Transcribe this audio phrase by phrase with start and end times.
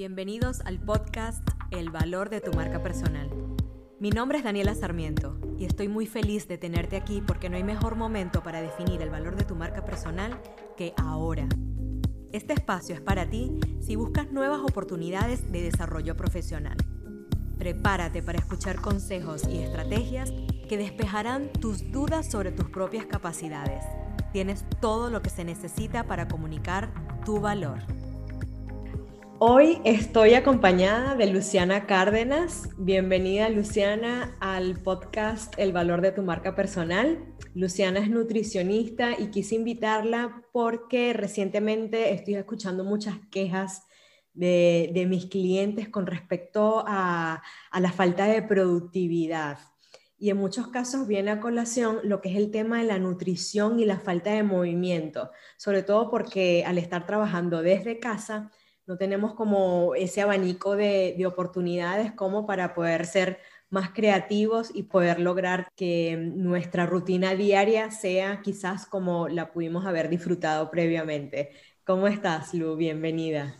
[0.00, 3.28] Bienvenidos al podcast El valor de tu marca personal.
[3.98, 7.64] Mi nombre es Daniela Sarmiento y estoy muy feliz de tenerte aquí porque no hay
[7.64, 10.40] mejor momento para definir el valor de tu marca personal
[10.78, 11.46] que ahora.
[12.32, 16.78] Este espacio es para ti si buscas nuevas oportunidades de desarrollo profesional.
[17.58, 20.32] Prepárate para escuchar consejos y estrategias
[20.66, 23.84] que despejarán tus dudas sobre tus propias capacidades.
[24.32, 26.88] Tienes todo lo que se necesita para comunicar
[27.26, 27.80] tu valor.
[29.42, 32.68] Hoy estoy acompañada de Luciana Cárdenas.
[32.76, 37.24] Bienvenida Luciana al podcast El valor de tu marca personal.
[37.54, 43.86] Luciana es nutricionista y quise invitarla porque recientemente estoy escuchando muchas quejas
[44.34, 49.58] de, mis clientes con respecto a, a la falta de productividad.
[50.18, 53.80] Y en muchos casos viene a colación lo que es el tema de la nutrición
[53.80, 58.50] y la falta de movimiento, sobre todo porque al estar trabajando desde casa,
[58.86, 65.20] no tenemos como ese abanico de, oportunidades como para poder ser más creativos y poder
[65.20, 71.50] lograr que nuestra rutina diaria sea quizás como la pudimos haber disfrutado previamente.
[71.84, 72.76] ¿Cómo estás, Lu?
[72.76, 73.54] Bienvenida.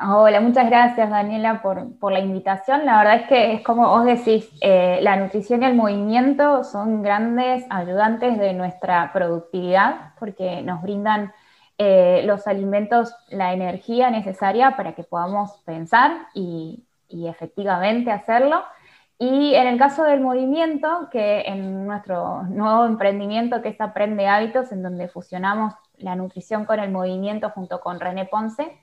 [0.00, 2.86] Hola, muchas gracias Daniela por, la invitación.
[2.86, 7.02] La verdad es que es como vos decís, eh, la nutrición y el movimiento son
[7.02, 11.32] grandes ayudantes de nuestra productividad porque nos brindan
[11.78, 18.64] eh, los alimentos la energía necesaria para que podamos pensar y, efectivamente hacerlo.
[19.18, 24.72] Y en el caso del movimiento, que en nuestro nuevo emprendimiento que es Aprende Hábitos,
[24.72, 28.78] en donde fusionamos la nutrición con el movimiento junto con René Ponce,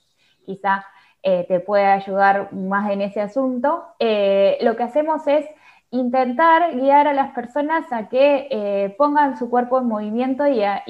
[0.45, 0.85] quizá
[1.21, 5.45] eh, te puede ayudar más en ese asunto, eh, lo que hacemos es
[5.99, 10.83] intentar guiar a las personas a que eh, pongan su cuerpo en movimiento y a,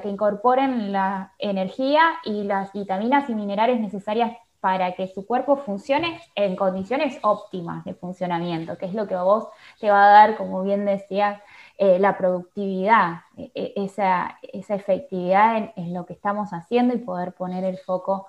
[0.00, 6.20] que incorporen la energía y las vitaminas y minerales necesarias para que su cuerpo funcione
[6.34, 9.48] en condiciones óptimas de funcionamiento, que es lo que a vos
[9.80, 11.40] te va a dar, como bien decías,
[11.78, 17.32] eh, la productividad, e, e, esa, efectividad en, en lo que estamos haciendo y poder
[17.32, 18.26] poner el foco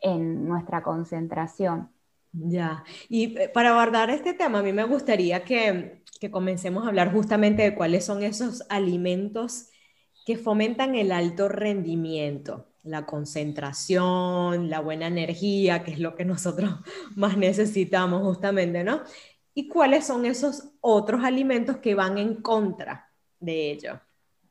[0.00, 1.91] en nuestra concentración.
[2.32, 6.88] Ya, y eh, para abordar este tema, a mí me gustaría que, que comencemos a
[6.88, 9.68] hablar justamente de cuáles son esos alimentos
[10.24, 16.70] que fomentan el alto rendimiento, la concentración, la buena energía, que es lo que nosotros
[17.16, 19.02] más necesitamos justamente, ¿no?
[19.54, 24.00] Y cuáles son esos otros alimentos que van en contra de ello.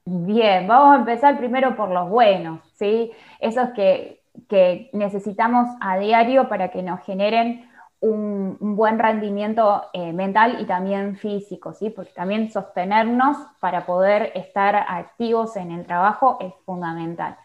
[0.06, 3.12] Bien, vamos a empezar primero por los buenos, ¿sí?
[3.40, 7.71] Esos que, que necesitamos a diario para que nos generen
[8.02, 11.90] un, buen rendimiento eh, mental y también físico, ¿sí?
[11.90, 17.38] porque también sostenernos para poder estar activos en el trabajo es fundamental.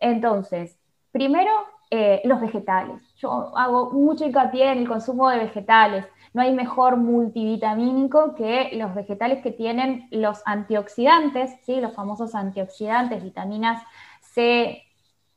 [0.00, 0.78] Entonces,
[1.10, 1.50] primero,
[1.90, 3.02] eh, los vegetales.
[3.16, 6.06] Yo hago mucho hincapié en el consumo de vegetales.
[6.32, 11.80] No hay mejor multivitamínico que los vegetales que tienen los antioxidantes, ¿sí?
[11.80, 13.82] los famosos antioxidantes, vitaminas
[14.20, 14.82] C,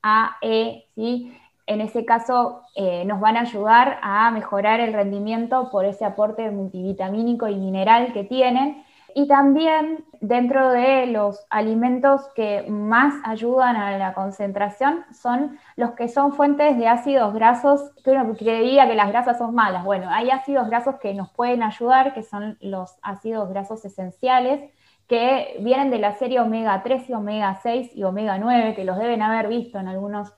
[0.02, 1.38] A, E, ¿sí?
[1.68, 6.50] En ese caso eh, nos van a ayudar a mejorar el rendimiento por ese aporte
[6.50, 8.84] multivitamínico y mineral que tienen.
[9.14, 16.08] Y también dentro de los alimentos que más ayudan a la concentración son los que
[16.08, 19.84] son fuentes de ácidos grasos, que uno creería que las grasas son malas.
[19.84, 24.72] Bueno, hay ácidos grasos que nos pueden ayudar, que son los ácidos grasos esenciales,
[25.08, 28.98] que vienen de la serie omega 3 y omega 6 y omega 9, que los
[28.98, 30.34] deben haber visto en algunos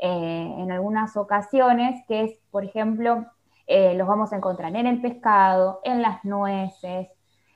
[0.00, 3.26] eh, en algunas ocasiones, que es, por ejemplo,
[3.66, 7.08] eh, los vamos a encontrar en el pescado, en las nueces,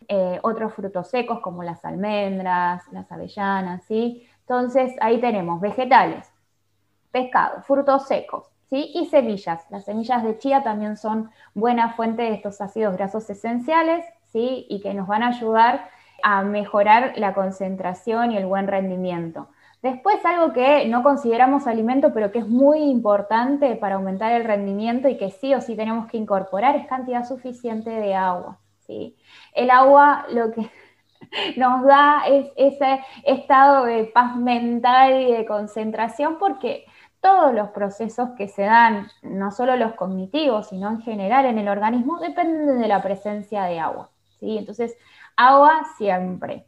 [0.08, 4.28] eh, otros frutos secos como las almendras, las avellanas, ¿sí?
[4.40, 6.30] Entonces ahí tenemos vegetales,
[7.10, 8.90] pescado, frutos secos, ¿sí?
[8.94, 9.64] Y semillas.
[9.70, 14.66] Las semillas de chía también son buena fuente de estos ácidos grasos esenciales, ¿sí?
[14.68, 15.88] Y que nos van a ayudar
[16.22, 19.48] a mejorar la concentración y el buen rendimiento.
[19.82, 25.08] Después, algo que no consideramos alimento, pero que es muy importante para aumentar el rendimiento
[25.08, 28.60] y que sí o sí tenemos que incorporar, es cantidad suficiente de agua.
[28.86, 29.16] ¿sí?
[29.52, 30.70] El agua lo que
[31.56, 36.84] nos da es ese estado de paz mental y de concentración porque
[37.20, 41.68] todos los procesos que se dan, no solo los cognitivos, sino en general en el
[41.68, 44.10] organismo, dependen de la presencia de agua.
[44.38, 44.58] ¿sí?
[44.58, 44.96] Entonces,
[45.36, 46.66] agua siempre.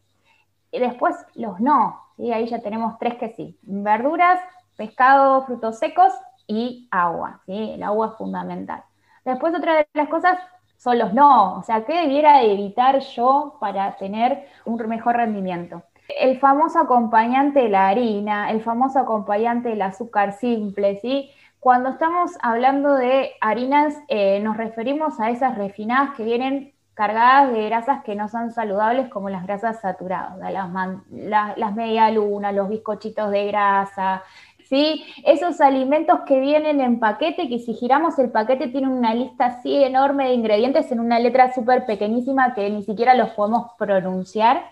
[0.75, 3.56] Y después los no, Ahí ya tenemos tres que sí.
[3.62, 4.41] Verduras,
[4.76, 6.12] pescado, frutos secos
[6.49, 7.73] y agua, ¿sí?
[7.75, 8.82] El agua es fundamental.
[9.25, 10.37] Después otra de las cosas
[10.76, 15.82] son los no, o sea, ¿qué debiera evitar yo para tener un mejor rendimiento?
[16.09, 21.31] El famoso acompañante de la harina, el famoso acompañante del azúcar simple, ¿sí?
[21.61, 27.64] Cuando estamos hablando de harinas, eh, nos referimos a esas refinadas que vienen cargadas de
[27.67, 33.46] grasas que no son saludables, como las grasas saturadas, las, las medialunas, los bizcochitos de
[33.46, 34.23] grasa,
[34.69, 35.05] ¿sí?
[35.25, 39.82] Esos alimentos que vienen en paquete, que si giramos el paquete tiene una lista así
[39.82, 44.62] enorme de ingredientes en una letra súper pequeñísima que ni siquiera los podemos pronunciar,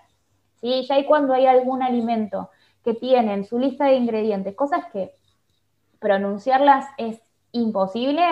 [0.60, 0.86] ¿sí?
[0.88, 2.50] Ya hay cuando hay algún alimento
[2.84, 5.12] que tiene en su lista de ingredientes cosas que
[5.98, 7.20] pronunciarlas es
[7.52, 8.22] imposible,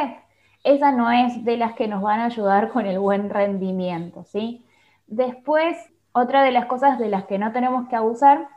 [0.65, 4.65] esa no es de las que nos van a ayudar con el buen rendimiento, ¿sí?
[5.07, 5.77] Después,
[6.13, 8.49] otra de las cosas de las que no tenemos que abusar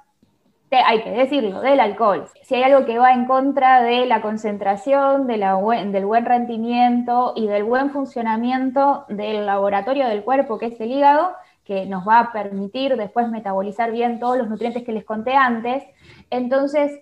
[0.85, 2.27] hay que decirlo, del alcohol.
[2.43, 7.63] Si hay algo que va en contra de la concentración, del buen rendimiento y del
[7.63, 11.33] buen funcionamiento del laboratorio del cuerpo, que es el hígado,
[11.65, 15.83] que nos va a permitir después metabolizar bien todos los nutrientes que les conté antes,
[16.29, 16.99] entonces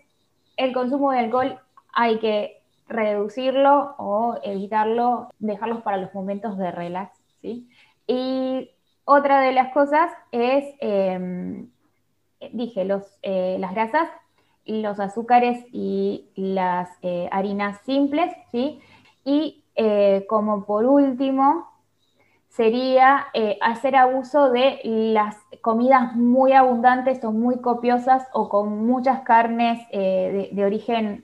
[0.57, 1.59] el consumo de alcohol
[1.93, 2.60] hay que
[2.91, 7.11] reducirlo o evitarlo, dejarlos para los momentos de relax.
[8.07, 8.69] Y
[9.05, 10.65] otra de las cosas es...
[10.79, 11.69] Em,
[12.51, 14.09] dije, los, eh, las grasas,
[14.65, 18.79] los azúcares y las eh, harinas simples, ¿sí?
[19.23, 21.67] Y eh, como por último,
[22.49, 23.27] sería
[23.61, 30.65] hacer abuso de las comidas muy abundantes o muy copiosas o con muchas carnes de
[30.65, 31.23] origen,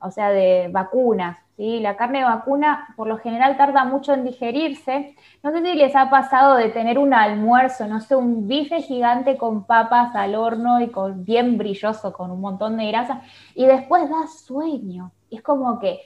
[0.00, 5.16] o sea, de vacunas, la carne de vacuna por lo general tarda mucho en digerirse.
[5.42, 9.36] No sé si les ha pasado de tener un almuerzo, no sé, un bife gigante
[9.36, 13.22] con papas al horno y con bien brilloso, con un montón de grasa,
[13.54, 15.10] y después da sueño.
[15.30, 16.00] Es como que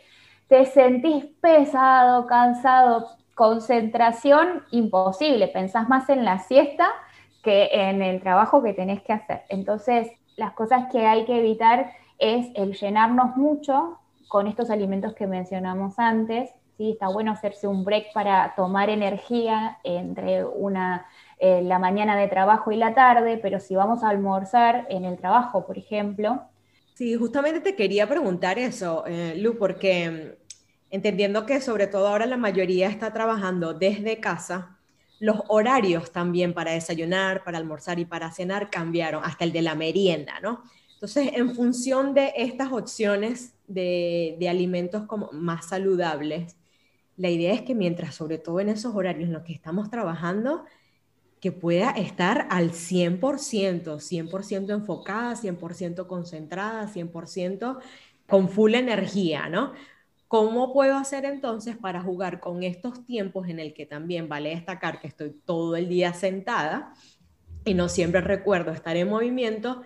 [0.48, 5.48] te sentís pesado, cansado, concentración imposible.
[5.48, 6.86] Pensás más en la siesta
[7.42, 9.42] que en el trabajo que tenés que hacer.
[9.50, 13.98] Entonces, las cosas que hay que evitar es el llenarnos mucho,
[14.28, 16.50] con estos alimentos que mencionamos antes.
[16.78, 16.92] ¿sí?
[16.92, 21.06] Está bueno hacerse un break para tomar energía entre una,
[21.38, 25.18] eh, la mañana de trabajo y la tarde, pero si vamos a almorzar en el
[25.18, 26.40] trabajo, por ejemplo.
[26.94, 30.54] Sí, justamente te quería preguntar eso, eh, Lu, porque mm,
[30.92, 34.78] entendiendo que sobre todo ahora la mayoría está trabajando desde casa,
[35.18, 39.74] los horarios también para desayunar, para almorzar y para cenar cambiaron, hasta el de la
[39.74, 40.62] merienda, ¿no?
[41.02, 46.56] Entonces, en función de estas opciones de, alimentos como más saludables,
[47.16, 50.64] la idea es que mientras, sobre todo en esos horarios en los que estamos trabajando,
[51.40, 57.80] que pueda estar al 100%, 100% enfocada, 100% concentrada, 100%
[58.28, 59.72] con full energía, ¿no?
[60.28, 65.00] ¿Cómo puedo hacer entonces para jugar con estos tiempos en el que también vale destacar
[65.00, 66.94] que estoy todo el día sentada
[67.64, 69.82] y no siempre recuerdo estar en movimiento?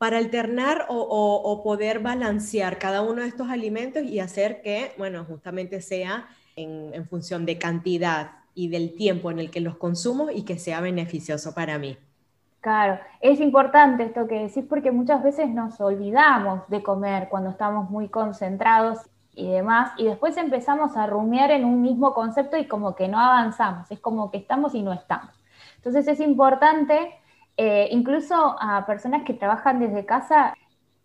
[0.00, 5.82] Para alternar o, poder balancear cada uno de estos alimentos y hacer que, bueno, justamente
[5.82, 6.26] sea
[6.56, 10.80] en, función de cantidad y del tiempo en el que los consumo y que sea
[10.80, 11.98] beneficioso para mí.
[12.62, 17.90] Claro, es importante esto que decís porque muchas veces nos olvidamos de comer cuando estamos
[17.90, 19.00] muy concentrados
[19.34, 23.20] y demás, y después empezamos a rumiar en un mismo concepto y como que no
[23.20, 25.38] avanzamos, es como que estamos y no estamos.
[25.76, 27.19] Entonces es importante
[27.62, 30.54] eh, incluso a personas que trabajan desde casa.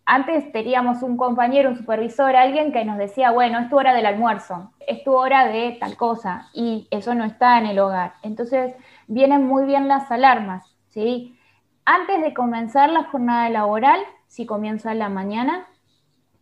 [0.05, 4.05] Antes teníamos un compañero, un supervisor, alguien que nos decía, bueno, es tu hora del
[4.05, 8.13] almuerzo, es tu hora de tal cosa, y eso no está en el hogar.
[8.21, 8.73] Entonces,
[9.07, 11.37] vienen muy bien las alarmas, ¿sí?
[11.83, 15.67] Antes de comenzar la jornada laboral, si comienza en la mañana,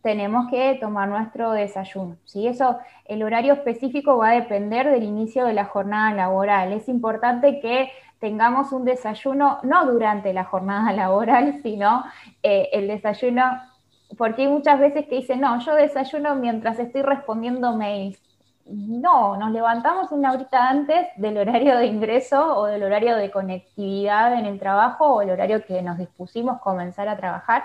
[0.04, 2.18] tenemos que tomar nuestro desayuno.
[2.26, 2.46] ¿sí?
[2.46, 6.74] Eso, el horario específico va a depender del inicio de la jornada laboral.
[6.74, 12.04] Es importante que tengamos un desayuno no durante la jornada laboral, sino
[12.42, 13.44] eh, el desayuno,
[14.18, 18.20] porque hay muchas veces que dicen, no, yo desayuno mientras estoy respondiendo mails.
[18.66, 24.34] No, nos levantamos una horita antes del horario de ingreso o del horario de conectividad
[24.34, 27.64] en el trabajo o el horario que nos dispusimos comenzar a trabajar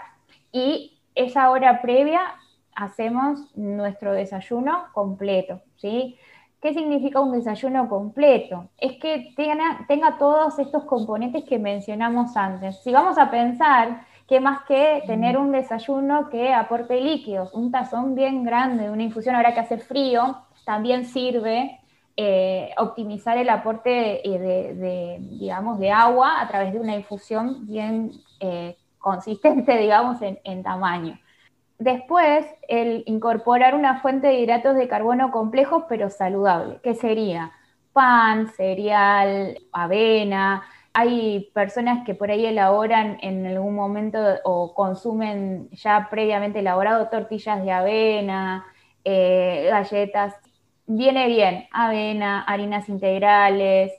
[0.54, 2.22] y esa hora previa
[2.76, 6.18] hacemos nuestro desayuno completo, ¿sí?
[6.62, 8.70] ¿Qué significa un desayuno completo?
[8.78, 12.82] Es que tenga, todos estos componentes que mencionamos antes.
[12.84, 18.14] Si vamos a pensar que más que tener un desayuno que aporte líquidos, un tazón
[18.16, 21.80] bien grande, una infusión ahora que hace frío, también sirve
[22.18, 28.12] eh, optimizar el aporte de, digamos, de agua a través de una infusión bien
[28.42, 31.20] eh, consistente, digamos, en tamaño.
[31.80, 37.54] Después, el incorporar una fuente de hidratos de carbono complejos pero saludable, que sería
[37.94, 40.64] pan, cereal, avena,
[40.94, 47.64] Hay personas que por ahí elaboran en algún momento o consumen ya previamente elaborado tortillas
[47.64, 48.66] de avena,
[49.06, 50.36] eh, galletas.
[50.88, 53.94] Viene bien, avena, harinas integrales,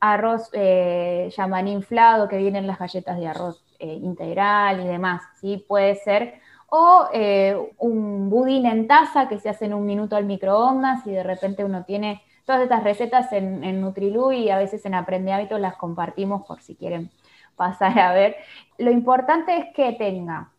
[0.00, 1.30] arroz eh,
[1.66, 5.64] inflado, que vienen las galletas de arroz eh, integral y demás, ¿sí?
[5.66, 6.34] Puede ser.
[6.68, 11.10] O eh, un budín en taza que se hace en un minuto al microondas y
[11.10, 15.32] de repente uno tiene todas estas recetas en, en Nutrilu y a veces en Aprende
[15.32, 17.10] Hábitos las compartimos por si quieren
[17.56, 18.36] pasar a ver.
[18.78, 20.52] Lo importante es que tenga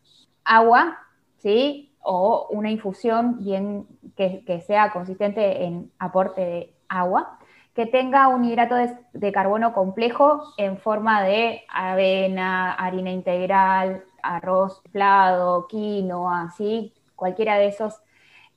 [0.43, 0.97] agua,
[1.37, 1.95] ¿sí?
[2.01, 3.87] O una infusión bien
[4.17, 7.39] que, que sea consistente en aporte de agua
[7.73, 8.75] que tenga un hidrato
[9.13, 17.67] de, carbono complejo en forma de avena, harina integral, arroz plado, quinoa, así, cualquiera de
[17.67, 17.95] esos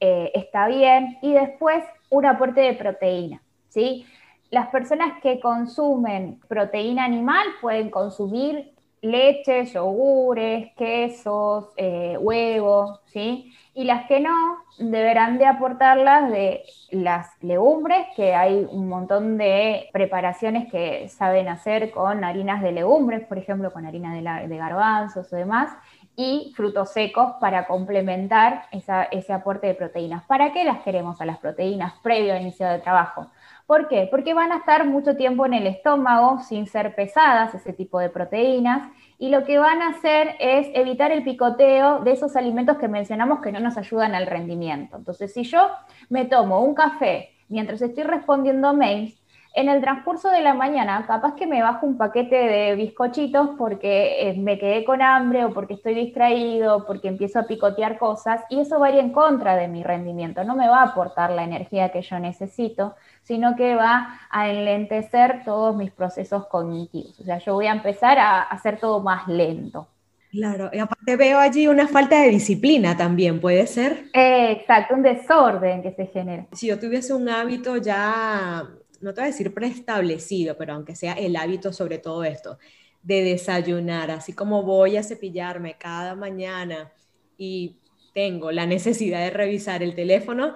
[0.01, 1.19] eh, está bien.
[1.23, 4.07] Y después un aporte de proteína, ¿sí?
[4.51, 13.53] Las personas que consumen proteína animal pueden consumir leche, yogures, quesos, eh, huevos, ¿sí?
[13.75, 19.89] Y las que no, deberán de aportarlas de las legumbres, que hay un montón de
[19.93, 25.33] preparaciones que saben hacer con harinas de legumbres, por ejemplo, con harina de, de garbanzos
[25.33, 25.71] o demás,
[26.17, 30.25] y frutos secos para complementar ese aporte de proteínas.
[30.25, 33.27] ¿Para qué las queremos a las proteínas previo al inicio del trabajo?
[33.67, 34.09] ¿Por qué?
[34.11, 38.09] Porque van a estar mucho tiempo en el estómago sin ser pesadas ese tipo de
[38.09, 42.89] proteínas y lo que van a hacer es evitar el picoteo de esos alimentos que
[42.89, 44.97] mencionamos que no nos ayudan al rendimiento.
[44.97, 45.71] Entonces, si yo
[46.09, 49.23] me tomo un café mientras estoy respondiendo mails,
[49.57, 54.29] en el transcurso de la mañana, capaz que me bajo un paquete de bizcochitos porque
[54.29, 58.61] eh, me quedé con hambre o porque estoy distraído, porque empiezo a picotear cosas y
[58.61, 61.43] eso va a ir en contra de mi rendimiento, no me va a aportar la
[61.43, 67.19] energía que yo necesito, sino que va a enlentecer todos mis procesos cognitivos.
[67.19, 69.89] O sea, yo voy a empezar a hacer todo más lento.
[70.31, 74.05] Claro, y aparte veo allí una falta de disciplina también, ¿puede ser?
[74.13, 76.47] exacto, un desorden que se genera.
[76.53, 78.65] Si yo tuviese un hábito ya
[79.01, 82.59] no te voy a decir preestablecido, pero aunque sea el hábito sobre todo esto,
[83.03, 86.93] de desayunar, así como voy a cepillarme cada mañana
[87.39, 87.77] y
[88.15, 90.55] tengo la necesidad de revisar el teléfono,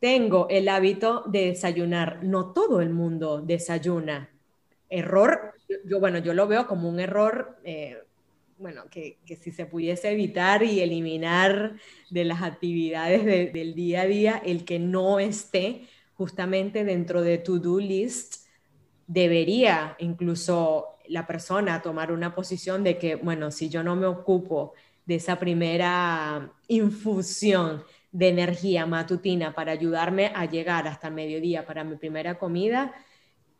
[0.00, 2.22] tengo el hábito de desayunar.
[2.22, 4.30] No todo el mundo desayuna.
[4.90, 5.54] Error,
[5.84, 7.98] yo, bueno, yo lo veo como un error, eh,
[8.58, 11.76] bueno, que, si se pudiese evitar y eliminar
[12.10, 15.86] de las actividades del día a día el que no esté
[16.18, 18.48] justamente dentro de to-do list,
[19.06, 24.74] debería incluso la persona tomar una posición de que, bueno, si yo no me ocupo
[25.06, 31.84] de esa primera infusión de energía matutina para ayudarme a llegar hasta el mediodía para
[31.84, 32.92] mi primera comida,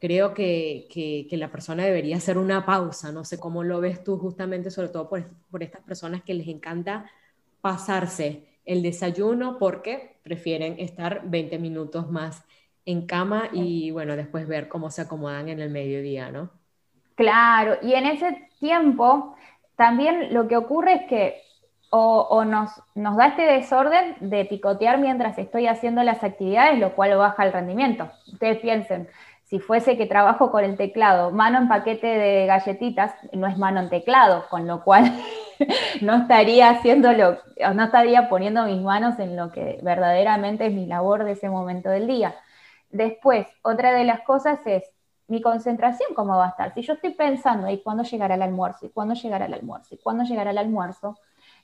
[0.00, 3.12] creo que, que, la persona debería hacer una pausa.
[3.12, 6.49] No sé cómo lo ves tú justamente, sobre todo por, por estas personas que les
[6.49, 7.09] encanta
[7.61, 12.45] pasarse el desayuno porque prefieren estar 20 minutos más
[12.85, 16.51] en cama y bueno, después ver cómo se acomodan en el mediodía, ¿no?
[17.15, 19.35] Claro, y en ese tiempo
[19.75, 21.43] también lo que ocurre es que
[21.91, 27.17] o, nos, nos, da este desorden de picotear mientras estoy haciendo las actividades, lo cual
[27.17, 28.11] baja el rendimiento.
[28.31, 29.09] Ustedes piensen,
[29.49, 33.81] si fuese que trabajo con el teclado, mano en paquete de galletitas, no es mano
[33.81, 35.11] en teclado, con lo cual
[36.02, 37.38] no estaría haciéndolo,
[37.75, 41.88] no estaría poniendo mis manos en lo que verdaderamente es mi labor de ese momento
[41.88, 42.35] del día.
[42.90, 44.85] Después, otra de las cosas es
[45.28, 46.75] mi concentración, cómo va a estar.
[46.75, 48.85] Si yo estoy pensando, ¿y cuándo llegará el almuerzo?
[48.85, 49.95] ¿Y cuándo llegará el almuerzo?
[49.95, 51.17] ¿Y cuándo llegará el almuerzo?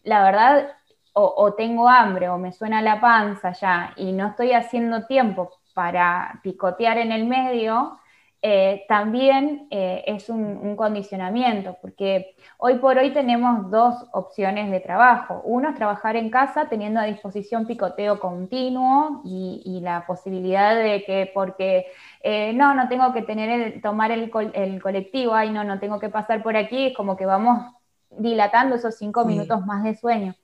[0.04, 0.68] La verdad,
[1.12, 6.40] o, tengo hambre o me suena la panza ya y no estoy haciendo tiempo para
[6.42, 7.98] picotear en el medio,
[8.46, 15.40] eh, también eh, es un, condicionamiento, porque hoy por hoy tenemos dos opciones de trabajo.
[15.44, 21.30] Uno es trabajar en casa teniendo a disposición picoteo continuo y, la posibilidad de que
[21.32, 21.86] porque
[22.22, 26.42] eh, no, no tengo que tener tomar el, colectivo, ay no, no tengo que pasar
[26.42, 27.72] por aquí, es como que vamos
[28.10, 30.34] dilatando esos cinco minutos más de sueño.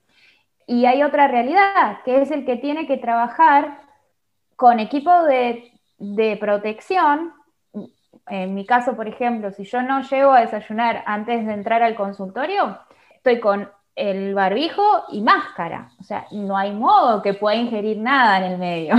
[0.65, 3.90] Y hay otra realidad, que es el que tiene que trabajar
[4.61, 7.33] con equipo de, protección
[8.27, 11.95] en mi caso, por ejemplo, si yo no llego a desayunar antes de entrar al
[11.95, 12.77] consultorio,
[13.15, 15.89] estoy con el barbijo y máscara.
[15.99, 18.93] O sea, no hay modo que pueda ingerir nada en el medio.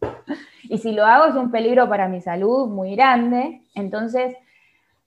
[0.62, 3.60] y si lo hago es un peligro para mi salud muy grande.
[3.74, 4.34] Entonces,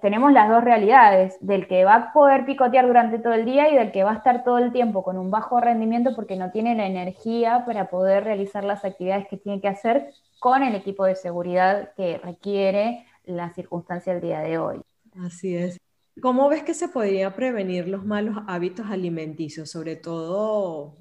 [0.01, 3.75] tenemos las dos realidades, del que va a poder picotear durante todo el día y
[3.75, 6.75] del que va a estar todo el tiempo con un bajo rendimiento porque no tiene
[6.75, 11.15] la energía para poder realizar las actividades que tiene que hacer con el equipo de
[11.15, 14.81] seguridad que requiere la circunstancia del día de hoy.
[15.19, 15.79] Así es.
[16.21, 20.95] ¿Cómo ves que se podría prevenir los malos hábitos alimenticios, sobre todo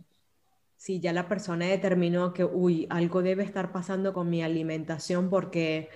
[0.77, 5.89] si ya la persona determinó que, uy, algo debe estar pasando con mi alimentación porque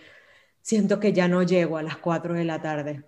[0.62, 3.04] siento que ya no llego a las 4 de la tarde?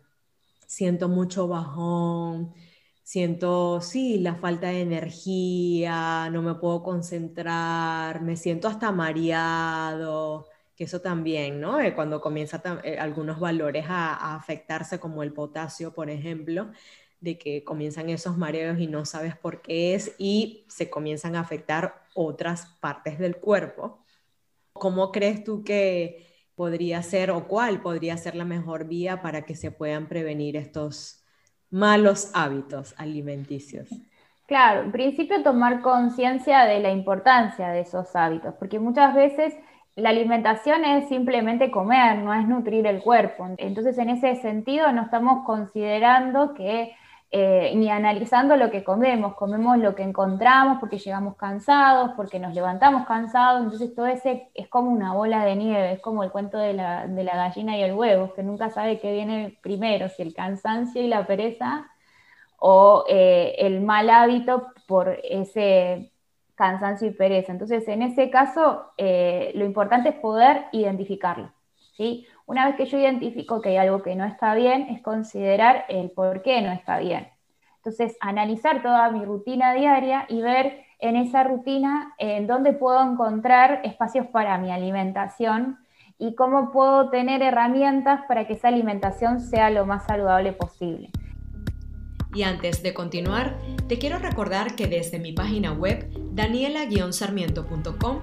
[0.67, 2.55] Siento mucho bajón,
[3.03, 10.85] siento, sí, la falta de energía, no me puedo concentrar, me siento hasta mareado que
[10.85, 11.81] eso también, ¿no?
[11.81, 16.71] Eh, cuando comienza eh, algunos valores a, afectarse, como el potasio, por ejemplo,
[17.21, 21.41] de que comienzan esos mareos y no sabes por qué es y se comienzan a
[21.41, 24.05] afectar otras partes del cuerpo.
[24.73, 29.55] ¿Cómo crees tú que podría ser o cuál podría ser la mejor vía para que
[29.55, 31.25] se puedan prevenir estos
[31.71, 33.89] malos hábitos alimenticios?
[34.47, 39.55] Claro, en principio tomar conciencia de la importancia de esos hábitos, porque muchas veces
[39.97, 43.47] la alimentación es simplemente comer, no es nutrir el cuerpo.
[43.59, 46.95] Entonces, en ese sentido, no estamos considerando que
[47.35, 52.53] eh, ni analizando lo que comemos, comemos lo que encontramos porque llegamos cansados, porque nos
[52.53, 56.59] levantamos cansados, entonces todo ese es como una bola de nieve, es como el cuento
[56.59, 61.01] de la, gallina y el huevo, que nunca sabe qué viene primero, si el cansancio
[61.01, 61.91] y la pereza
[62.59, 66.13] o eh, el mal hábito por ese
[66.55, 67.51] cansancio y pereza.
[67.53, 71.51] Entonces, en ese caso, eh, lo importante es poder identificarlo.
[71.97, 72.27] ¿sí?
[72.53, 76.11] Una vez que yo identifico que hay algo que no está bien, es considerar el
[76.11, 77.29] por qué no está bien.
[77.77, 83.81] Entonces, analizar toda mi rutina diaria y ver en esa rutina en dónde puedo encontrar
[83.85, 85.79] espacios para mi alimentación
[86.19, 91.09] y cómo puedo tener herramientas para que esa alimentación sea lo más saludable posible.
[92.35, 93.57] Y antes de continuar,
[93.89, 98.21] te quiero recordar que desde mi página web daniela-sarmiento.com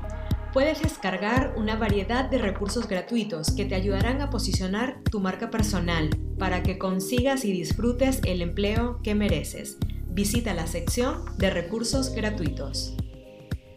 [0.54, 6.10] puedes descargar una variedad de recursos gratuitos que te ayudarán a posicionar tu marca personal
[6.40, 9.78] para que consigas y disfrutes el empleo que mereces.
[10.08, 12.96] Visita la sección de recursos gratuitos.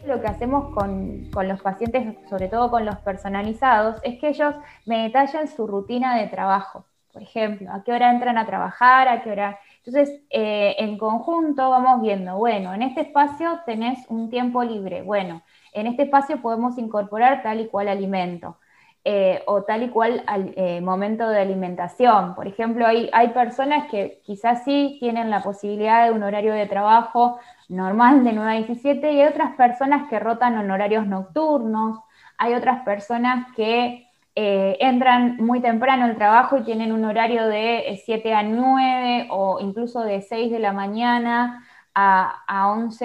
[0.06, 4.54] Lo que hacemos con, con, los pacientes, sobre todo con los personalizados, es que ellos
[4.86, 6.86] me detallen su rutina de trabajo.
[7.12, 11.68] Por ejemplo, a qué hora entran a trabajar, a qué hora entonces, eh, en conjunto
[11.68, 16.78] vamos viendo, bueno, en este espacio tenés un tiempo libre, bueno, en este espacio podemos
[16.78, 18.58] incorporar tal y cual alimento.
[19.04, 20.22] Eh, o tal y cual
[20.54, 22.36] eh, momento de alimentación.
[22.36, 26.66] Por ejemplo, hay, hay personas que quizás sí tienen la posibilidad de un horario de
[26.66, 31.98] trabajo normal de 9 a 17 y hay otras personas que rotan en horarios nocturnos,
[32.38, 38.00] hay otras personas que eh, entran muy temprano al trabajo y tienen un horario de
[38.04, 43.04] 7 eh, a 9 o incluso de 6 de la mañana a, a 11,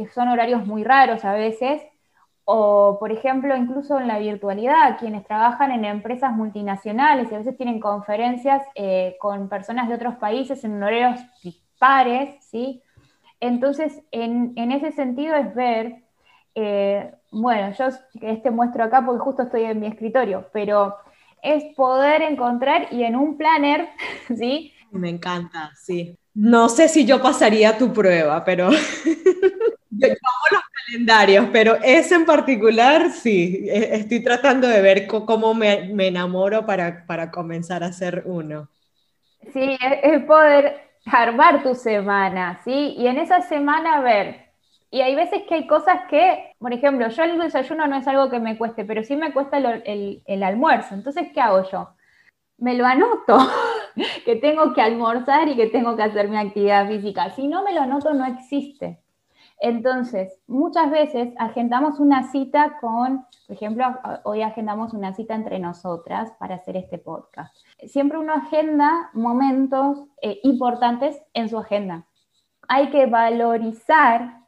[0.00, 1.82] eh, son horarios muy raros a veces.
[2.52, 7.56] O, por ejemplo, incluso en la virtualidad, quienes trabajan en empresas multinacionales y a veces
[7.56, 8.62] tienen conferencias
[9.20, 12.82] con personas de otros países en horarios dispares, ¿sí?
[13.38, 16.02] Entonces, en, en ese sentido es ver
[16.54, 17.86] eh, bueno, yo
[18.20, 20.96] este muestro acá porque justo estoy en mi escritorio, pero
[21.42, 23.88] es poder encontrar y en un planner,
[24.36, 24.72] ¿sí?
[24.90, 26.16] Me encanta, sí.
[26.34, 28.70] No sé si yo pasaría tu prueba, pero
[29.90, 35.54] yo amo los calendarios, pero ese en particular sí, e, estoy tratando de ver cómo
[35.54, 38.68] me, me enamoro para, para, comenzar a hacer uno.
[39.52, 42.94] Sí, es poder armar tu semana, ¿sí?
[42.96, 44.50] Y en esa semana ver
[44.90, 48.28] y hay veces que hay cosas que, por ejemplo, yo el desayuno no es algo
[48.28, 50.94] que me cueste, pero sí me cuesta el, almuerzo.
[50.94, 51.90] Entonces, ¿qué hago yo?
[52.58, 53.38] Me lo anoto,
[54.24, 57.30] que tengo que almorzar y que tengo que hacer mi actividad física.
[57.30, 58.98] Si no me lo anoto, no existe.
[59.60, 63.84] Entonces, muchas veces agendamos una cita con, por ejemplo,
[64.24, 67.54] hoy agendamos una cita entre nosotras para hacer este podcast.
[67.86, 72.06] Siempre uno agenda momentos eh, importantes en su agenda.
[72.68, 74.40] Hay que valorizar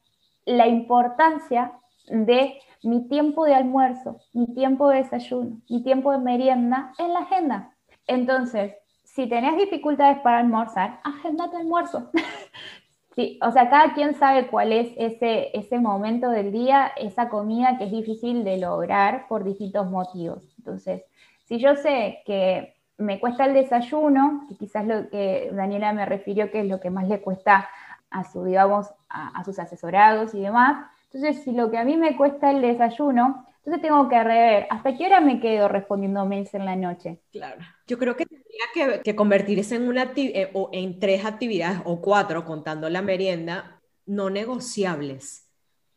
[0.47, 1.73] la importancia
[2.09, 7.21] de mi tiempo de almuerzo, mi tiempo de desayuno, mi tiempo de merienda en la
[7.21, 7.77] agenda.
[8.07, 12.11] Entonces, si tenés dificultades para almorzar, agenda tu almuerzo.
[13.15, 17.79] sí, o sea, cada quien sabe cuál es ese, ese momento del día, esa comida
[17.79, 20.43] que es difícil de lograr por distintos motivos.
[20.59, 21.03] Entonces,
[21.45, 26.51] si yo sé que me cuesta el desayuno, que quizás lo que Daniela me refirió
[26.51, 27.69] que es lo que más le cuesta
[28.11, 30.87] a su, digamos, a, sus asesorados y demás.
[31.13, 34.97] Entonces, si lo que a mí me cuesta el desayuno, entonces tengo que rever, ¿hasta
[34.97, 37.21] qué hora me quedo respondiendo mails en la noche?
[37.31, 37.61] Claro.
[37.87, 42.45] Yo creo que tendría que, convertirse en una eh, o en tres actividades o cuatro,
[42.45, 45.49] contando la merienda, no negociables.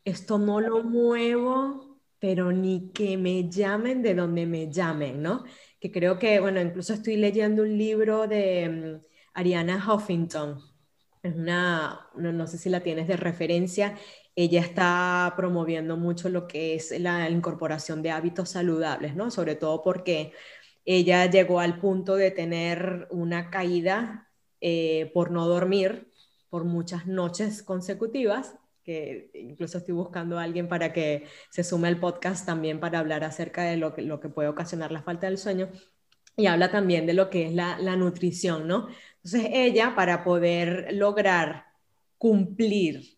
[0.04, 5.44] Esto no lo muevo pero ni que me llamen de donde me llamen, ¿no?
[5.78, 10.58] Que creo que, bueno, incluso estoy leyendo un libro de mm, Ariana Huffington,
[11.22, 13.96] es una, no, sé si la tienes de referencia,
[14.36, 19.30] ella está promoviendo mucho lo que es la incorporación de hábitos saludables, ¿no?
[19.30, 20.32] Sobre todo porque
[20.84, 26.12] ella llegó al punto de tener una caída eh, por no dormir
[26.50, 31.98] por muchas noches consecutivas que incluso estoy buscando a alguien para que se sume al
[31.98, 35.38] podcast también para hablar acerca de lo que, lo que puede ocasionar la falta del
[35.38, 35.70] sueño.
[36.36, 38.88] Y habla también de lo que es la, la nutrición, ¿no?
[39.24, 41.64] Entonces ella, para poder lograr
[42.18, 43.15] cumplir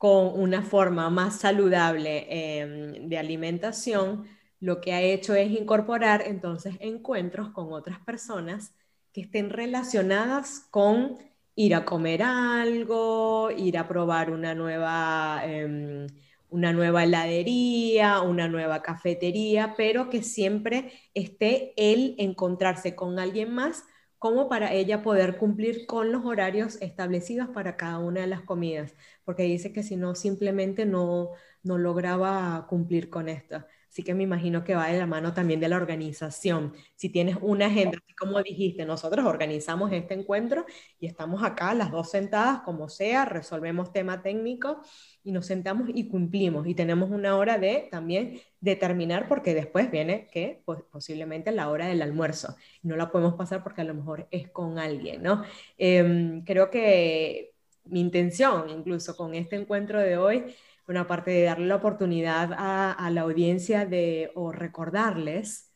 [0.00, 4.24] con una forma más saludable em, de alimentación,
[4.58, 8.72] lo que ha hecho es incorporar entonces encuentros con otras personas
[9.12, 11.18] que estén relacionadas con
[11.54, 16.06] ir a comer algo, ir a probar una nueva, em,
[16.48, 23.84] una nueva heladería, una nueva cafetería, pero que siempre esté él encontrarse con alguien más
[24.20, 28.94] como para ella poder cumplir con los horarios establecidos para cada una de las comidas,
[29.24, 31.30] porque dice que si no, simplemente no,
[31.64, 33.64] no lograba cumplir con esto.
[33.90, 36.72] Así que me imagino que va de la mano también de la organización.
[36.94, 40.64] Si tienes una agenda, como dijiste, nosotros organizamos este encuentro
[41.00, 44.82] y estamos acá las dos sentadas, como sea, resolvemos tema técnico
[45.24, 46.68] y nos sentamos y cumplimos.
[46.68, 51.86] Y tenemos una hora de también determinar, porque después viene que pues, posiblemente la hora
[51.88, 52.54] del almuerzo.
[52.82, 55.42] No la podemos pasar porque a lo mejor es con alguien, ¿no?
[55.78, 60.44] Em, creo que mi intención, incluso con este encuentro de hoy,
[60.90, 65.70] bueno, aparte de darle la oportunidad a, la audiencia de, o recordarles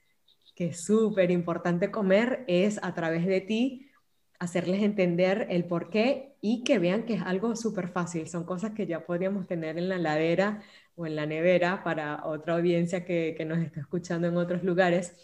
[0.57, 3.92] que es súper importante comer, es a través de ti
[4.40, 8.27] hacerles entender el por qué y que vean que es algo súper fácil.
[8.27, 10.62] Son cosas que ya podríamos tener en la ladera
[10.96, 15.14] o en la nevera para otra audiencia que, nos está escuchando en otros lugares.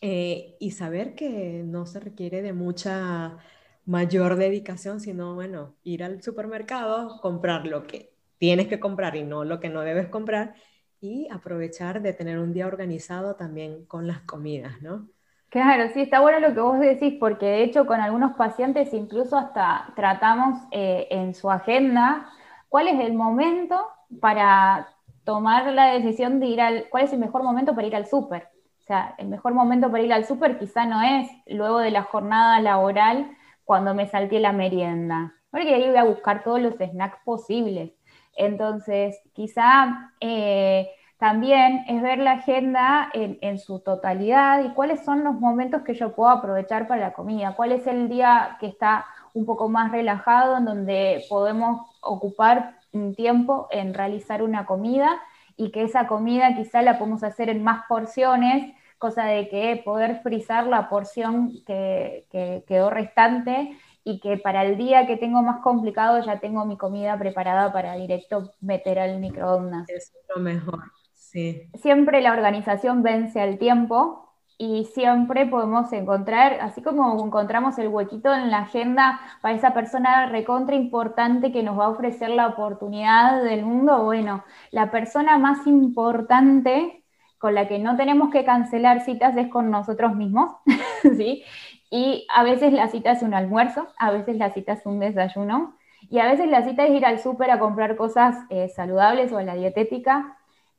[0.00, 3.36] Eh, y saber que no se requiere de mucha
[3.84, 9.44] mayor dedicación, sino, bueno, ir al supermercado, comprar lo que tienes que comprar y no
[9.44, 10.54] lo que no debes comprar
[11.00, 15.08] y aprovechar de tener un día organizado también con las comidas, ¿no?
[15.50, 19.36] Claro, sí, está bueno lo que vos decís, porque de hecho con algunos pacientes incluso
[19.38, 22.28] hasta tratamos eh, en su agenda
[22.68, 23.88] cuál es el momento
[24.20, 24.88] para
[25.24, 28.48] tomar la decisión de ir al, cuál es el mejor momento para ir al súper.
[28.80, 32.02] O sea, el mejor momento para ir al súper quizá no es luego de la
[32.02, 33.30] jornada laboral
[33.64, 37.92] cuando me salté la merienda, porque ahí voy a buscar todos los snacks posibles.
[38.38, 45.34] Entonces, quizá eh, también es ver la agenda en, su totalidad y cuáles son los
[45.34, 49.44] momentos que yo puedo aprovechar para la comida, cuál es el día que está un
[49.44, 55.20] poco más relajado, en donde podemos ocupar un tiempo en realizar una comida
[55.56, 60.20] y que esa comida quizá la podemos hacer en más porciones, cosa de que poder
[60.22, 62.26] frizar la porción que
[62.68, 67.18] quedó restante y que para el día que tengo más complicado ya tengo mi comida
[67.18, 69.88] preparada para directo meter al microondas.
[69.88, 70.80] Es lo mejor,
[71.14, 71.68] sí.
[71.74, 74.28] Siempre la organización vence al tiempo
[74.60, 80.26] y siempre podemos encontrar, así como encontramos el huequito en la agenda para esa persona
[80.26, 85.64] recontra importante que nos va a ofrecer la oportunidad del mundo, bueno, la persona más
[85.68, 87.04] importante
[87.38, 90.56] con la que no tenemos que cancelar citas es con nosotros mismos,
[91.16, 91.44] ¿sí?
[91.90, 95.76] Y a veces la cita es un almuerzo, a veces la cita es un desayuno,
[96.10, 99.38] y a veces la cita es ir al súper a comprar cosas eh, saludables o
[99.38, 100.36] a la dietética.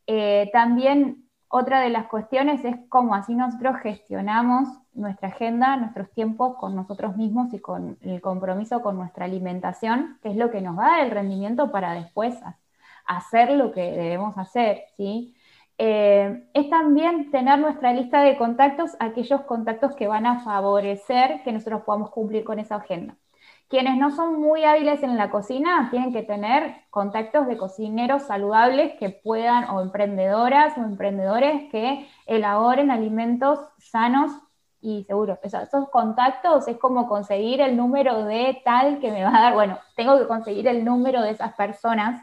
[0.07, 6.57] Eh, también otra de las cuestiones es cómo así nosotros gestionamos nuestra agenda, nuestros tiempos
[6.57, 10.77] con nosotros mismos y con el compromiso con nuestra alimentación, que es lo que nos
[10.77, 12.35] da el rendimiento para después
[13.05, 15.35] hacer lo que debemos hacer, ¿sí?
[15.81, 21.53] Eh, es también tener nuestra lista de contactos, aquellos contactos que van a favorecer que
[21.53, 23.15] nosotros podamos cumplir con esa agenda.
[23.69, 28.95] Quienes no son muy hábiles en la cocina tienen que tener contactos de cocineros saludables
[28.99, 34.31] que puedan, o emprendedoras o emprendedores que elaboren alimentos sanos
[34.81, 35.39] y seguros.
[35.43, 39.79] esos contactos es como conseguir el número de tal que me va a dar, bueno,
[39.95, 42.21] tengo que conseguir el número de esas personas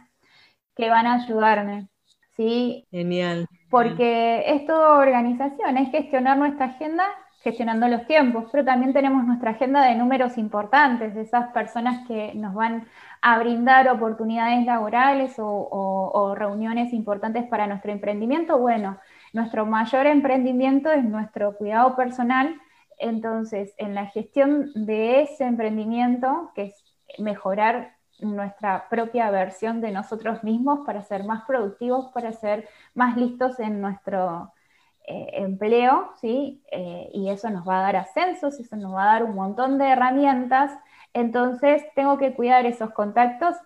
[0.75, 1.89] que van a ayudarme.
[2.37, 2.87] ¿Sí?
[2.91, 3.47] Genial.
[3.71, 7.05] Porque es toda organización, es gestionar nuestra agenda
[7.47, 12.35] gestionando los tiempos, pero también tenemos nuestra agenda de números importantes, de esas personas que
[12.35, 12.89] nos van
[13.23, 18.59] a brindar oportunidades laborales o, reuniones importantes para nuestro emprendimiento.
[18.59, 18.99] Bueno,
[19.33, 22.53] nuestro mayor emprendimiento es nuestro cuidado personal,
[22.99, 26.85] entonces en la gestión de ese emprendimiento, que es
[27.19, 33.59] mejorar nuestra propia versión de nosotros mismos para ser más productivos, para ser más listos
[33.61, 34.53] en nuestro
[35.07, 36.63] eh, empleo, ¿sí?
[36.73, 39.79] Eh, y eso nos va a dar ascensos, eso nos va a dar un montón
[39.79, 40.73] de herramientas.
[41.13, 43.57] Entonces, tengo que cuidar esos contactos.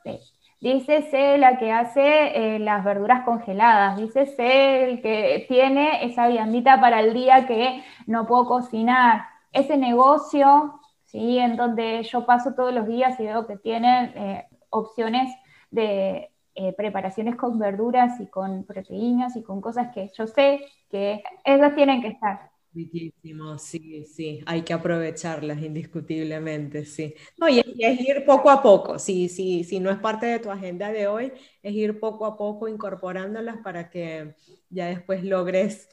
[0.61, 7.01] Dícese la que hace eh, las verduras congeladas, dícese el que tiene esa viandita para
[7.01, 9.25] el día que no puedo cocinar.
[9.53, 10.80] Ese negocio,
[11.11, 11.39] ¿sí?
[11.39, 15.35] en donde yo paso todos los días y veo que tienen opciones
[15.71, 16.31] de
[16.77, 22.03] preparaciones con verduras y con proteínas y con cosas que yo sé que esas tienen
[22.03, 22.51] que estar.
[22.73, 27.15] Riquísimo, sí, sí, hay que aprovecharlas indiscutiblemente, sí.
[27.37, 30.53] No, y es, ir poco a poco, sí, sí, sí, no es parte de tu
[30.53, 31.33] agenda de hoy,
[31.65, 34.37] es ir poco a poco incorporándolas para que
[34.69, 35.89] ya después logres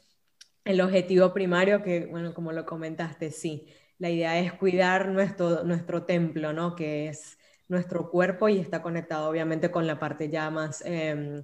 [0.64, 3.66] el objetivo primario que, bueno, como lo comentaste, sí,
[3.98, 6.74] la idea es cuidar nuestro, nuestro templo, ¿no?
[6.74, 11.42] Que es nuestro cuerpo y está conectado obviamente con la parte ya más eh,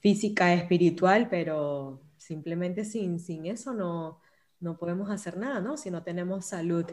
[0.00, 4.20] física, espiritual, pero Simplemente sin, sin eso no,
[4.60, 5.76] no podemos hacer nada, ¿no?
[5.76, 6.86] Si no tenemos salud.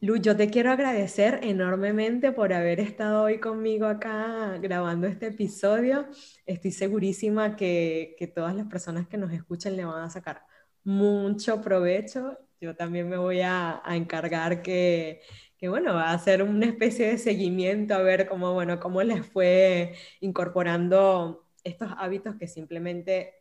[0.00, 6.06] Lu, yo te quiero agradecer enormemente por haber estado hoy conmigo acá grabando este episodio.
[6.46, 10.44] Estoy segurísima que, que todas las personas que nos escuchen le van a sacar
[10.84, 12.38] mucho provecho.
[12.60, 15.22] Yo también me voy a, encargar que,
[15.56, 19.94] que, bueno, a hacer una especie de seguimiento a ver cómo, bueno, cómo les fue
[20.20, 23.34] incorporando estos hábitos que simplemente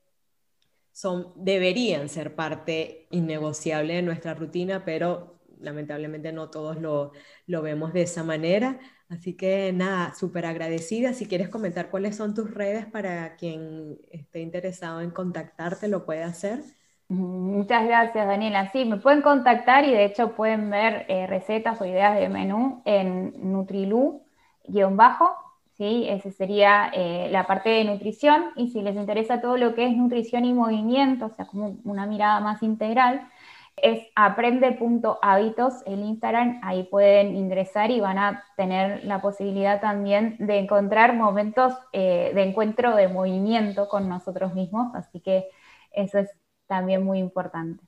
[0.92, 7.12] son, deberían ser parte innegociable de nuestra rutina, pero lamentablemente no todos lo,
[7.46, 8.80] lo vemos de esa manera.
[9.10, 11.14] Así que nada, súper agradecida.
[11.14, 16.24] Si quieres comentar cuáles son tus redes para quien esté interesado en contactarte, lo puede
[16.24, 16.64] hacer.
[17.10, 18.72] Muchas gracias, Daniela.
[18.72, 22.82] Sí, me pueden contactar y de hecho pueden ver eh, recetas o ideas de menú
[22.86, 25.36] en Nutrilu-bajo
[25.76, 26.06] ¿sí?
[26.08, 29.98] Esa sería eh, la parte de nutrición y si les interesa todo lo que es
[29.98, 33.28] nutrición y movimiento, o sea, como una mirada más integral,
[33.78, 40.60] es aprende.hábitos el Instagram, ahí pueden ingresar y van a tener la posibilidad también de
[40.60, 45.48] encontrar momentos eh, de encuentro de movimiento con nosotros mismos, así que
[45.94, 46.30] eso es
[46.70, 47.84] también muy importante.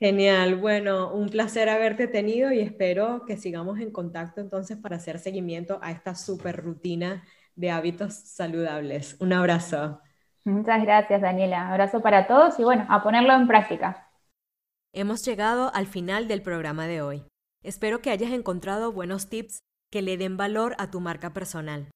[0.00, 5.18] Genial, bueno, un placer haberte tenido y espero que sigamos en contacto entonces para hacer
[5.18, 9.16] seguimiento a esta super rutina de hábitos saludables.
[9.20, 10.00] Un abrazo.
[10.44, 11.70] Muchas gracias, Daniela.
[11.70, 14.10] Abrazo para todos y bueno, a ponerlo en práctica.
[14.92, 17.24] Hemos llegado al final del programa de hoy.
[17.62, 21.88] Espero que hayas encontrado buenos tips que le den valor a tu marca personal.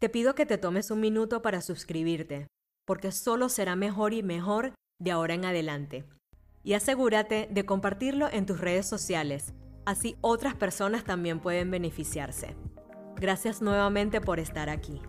[0.00, 2.48] Te pido que te tomes un minuto para suscribirte,
[2.86, 6.04] porque solo será mejor y mejor de ahora en adelante.
[6.62, 9.54] Y asegúrate de compartirlo en tus redes sociales,
[9.84, 12.56] así otras personas también pueden beneficiarse.
[13.16, 15.00] Gracias nuevamente por estar aquí.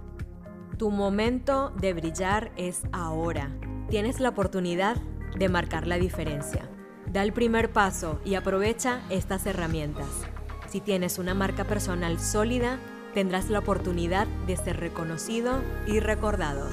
[0.78, 3.52] Tu momento de brillar es ahora.
[3.90, 4.98] Tienes la oportunidad
[5.38, 6.70] de marcar la diferencia.
[7.12, 10.08] Da el primer paso y aprovecha estas herramientas.
[10.70, 12.80] Si tienes una marca personal sólida,
[13.14, 16.70] tendrás la oportunidad de ser reconocido y recordado.